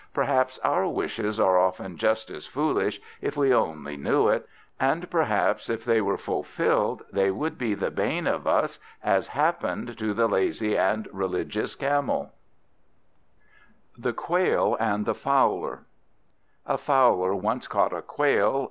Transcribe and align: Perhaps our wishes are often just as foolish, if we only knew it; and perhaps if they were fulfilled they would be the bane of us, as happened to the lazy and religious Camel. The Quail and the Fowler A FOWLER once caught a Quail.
Perhaps 0.15 0.57
our 0.63 0.87
wishes 0.87 1.39
are 1.39 1.59
often 1.59 1.95
just 1.95 2.31
as 2.31 2.47
foolish, 2.47 2.99
if 3.21 3.37
we 3.37 3.53
only 3.53 3.95
knew 3.97 4.29
it; 4.29 4.47
and 4.79 5.07
perhaps 5.11 5.69
if 5.69 5.85
they 5.85 6.01
were 6.01 6.17
fulfilled 6.17 7.03
they 7.13 7.29
would 7.29 7.55
be 7.55 7.75
the 7.75 7.91
bane 7.91 8.25
of 8.25 8.47
us, 8.47 8.79
as 9.03 9.27
happened 9.27 9.95
to 9.99 10.15
the 10.15 10.27
lazy 10.27 10.75
and 10.75 11.07
religious 11.13 11.75
Camel. 11.75 12.33
The 13.95 14.11
Quail 14.13 14.75
and 14.79 15.05
the 15.05 15.13
Fowler 15.13 15.83
A 16.65 16.79
FOWLER 16.79 17.35
once 17.35 17.67
caught 17.67 17.93
a 17.93 18.01
Quail. 18.01 18.59